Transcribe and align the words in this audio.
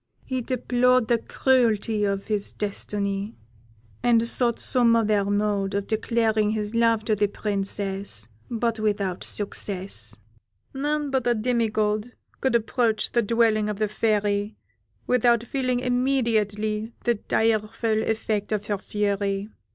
He 0.25 0.41
deplored 0.41 1.09
the 1.09 1.19
cruelty 1.19 2.05
of 2.05 2.25
his 2.25 2.53
destiny, 2.53 3.35
and 4.01 4.27
sought 4.27 4.57
some 4.57 4.95
other 4.95 5.23
mode 5.25 5.75
of 5.75 5.85
declaring 5.85 6.49
his 6.49 6.73
love 6.73 7.05
to 7.05 7.15
the 7.15 7.27
Princess, 7.27 8.27
but 8.49 8.79
without 8.79 9.23
success. 9.23 10.15
"None 10.73 11.11
but 11.11 11.27
a 11.27 11.35
demi 11.35 11.69
god 11.69 12.13
could 12.39 12.55
approach 12.55 13.11
the 13.11 13.21
dwelling 13.21 13.69
of 13.69 13.77
the 13.77 13.87
Fairy 13.87 14.55
without 15.05 15.43
feeling 15.43 15.79
immediately 15.81 16.93
the 17.03 17.13
direful 17.13 18.01
effect 18.01 18.51
of 18.51 18.65
her 18.65 18.79
fury. 18.79 19.49